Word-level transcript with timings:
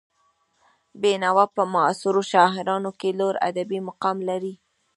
بېنوا 1.01 1.45
په 1.55 1.63
معاصرو 1.73 2.21
شاعرانو 2.31 2.91
کې 2.99 3.09
لوړ 3.19 3.33
ادبي 3.49 3.79
مقام 3.87 4.17
لري. 4.29 4.53